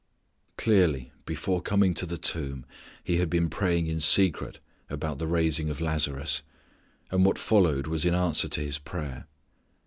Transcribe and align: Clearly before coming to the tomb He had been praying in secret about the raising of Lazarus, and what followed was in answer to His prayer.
Clearly 0.57 1.11
before 1.27 1.61
coming 1.61 1.93
to 1.93 2.07
the 2.07 2.17
tomb 2.17 2.65
He 3.03 3.17
had 3.17 3.29
been 3.29 3.51
praying 3.51 3.85
in 3.85 3.99
secret 3.99 4.59
about 4.89 5.19
the 5.19 5.27
raising 5.27 5.69
of 5.69 5.79
Lazarus, 5.79 6.41
and 7.11 7.23
what 7.23 7.37
followed 7.37 7.85
was 7.85 8.03
in 8.03 8.15
answer 8.15 8.47
to 8.49 8.61
His 8.61 8.79
prayer. 8.79 9.27